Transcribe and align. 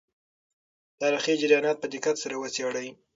تاریخي 1.01 1.33
جریانات 1.41 1.77
په 1.79 1.87
دقت 1.93 2.15
سره 2.23 2.35
وڅېړئ. 2.37 2.87